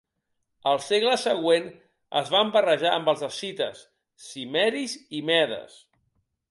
[0.69, 1.67] Al segle següent
[2.21, 3.85] es van barrejar amb els escites,
[4.31, 5.83] cimmeris i medes.